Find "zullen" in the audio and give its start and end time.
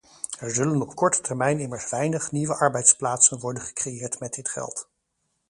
0.51-0.81